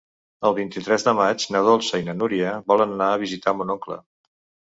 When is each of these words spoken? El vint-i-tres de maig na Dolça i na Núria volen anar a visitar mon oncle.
El 0.47 0.53
vint-i-tres 0.59 1.03
de 1.07 1.11
maig 1.17 1.43
na 1.55 1.59
Dolça 1.67 2.01
i 2.03 2.07
na 2.09 2.15
Núria 2.21 2.53
volen 2.73 2.95
anar 2.95 3.13
a 3.13 3.19
visitar 3.25 3.53
mon 3.59 3.77
oncle. 3.77 3.99